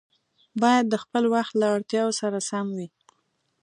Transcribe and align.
باید 0.61 0.85
د 0.89 0.95
خپل 1.03 1.23
وخت 1.35 1.53
له 1.61 1.67
اړتیاوو 1.75 2.17
سره 2.21 2.37
سم 2.49 2.65
وي. 2.77 2.87